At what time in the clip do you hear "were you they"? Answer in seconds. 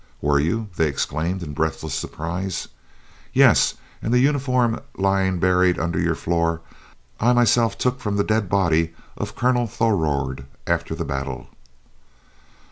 0.19-0.87